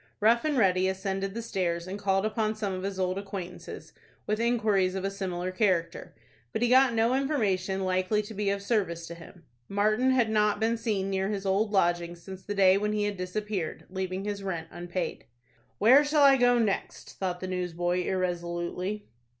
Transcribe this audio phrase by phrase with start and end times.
[0.19, 3.93] Rough and Ready ascended the stairs, and called upon some of his old acquaintances,
[4.25, 6.15] with inquiries of a similar character.
[6.51, 9.43] But he got no information likely to be of service to him.
[9.69, 13.15] Martin had not been seen near his old lodgings since the day when he had
[13.15, 15.25] disappeared, leaving his rent unpaid.
[15.77, 19.05] "Where shall I go next?" thought the newsboy, irresolutely.